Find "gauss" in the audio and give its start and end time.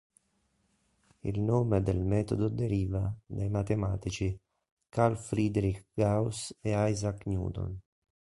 5.93-6.55